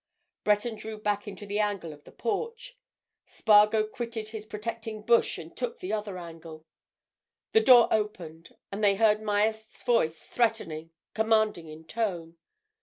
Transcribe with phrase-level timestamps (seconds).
[0.43, 2.75] Breton drew back into the angle of the porch;
[3.27, 6.65] Spargo quitted his protecting bush and took the other angle.
[7.51, 8.55] The door opened.
[8.71, 12.37] And they heard Myerst's voice, threatening, commanding in tone.